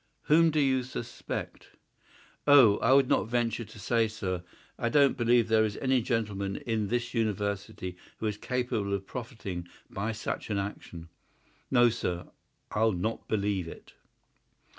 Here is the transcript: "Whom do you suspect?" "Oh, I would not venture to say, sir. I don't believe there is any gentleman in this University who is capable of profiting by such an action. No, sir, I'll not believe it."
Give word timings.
"Whom 0.23 0.49
do 0.49 0.59
you 0.59 0.81
suspect?" 0.81 1.67
"Oh, 2.47 2.77
I 2.77 2.91
would 2.91 3.07
not 3.07 3.29
venture 3.29 3.63
to 3.65 3.77
say, 3.79 4.07
sir. 4.07 4.43
I 4.79 4.89
don't 4.89 5.15
believe 5.15 5.47
there 5.47 5.63
is 5.63 5.77
any 5.77 6.01
gentleman 6.01 6.55
in 6.55 6.87
this 6.87 7.13
University 7.13 7.95
who 8.17 8.25
is 8.25 8.35
capable 8.37 8.95
of 8.95 9.05
profiting 9.05 9.67
by 9.91 10.11
such 10.11 10.49
an 10.49 10.57
action. 10.57 11.09
No, 11.69 11.89
sir, 11.89 12.25
I'll 12.71 12.93
not 12.93 13.27
believe 13.27 13.67
it." 13.67 13.93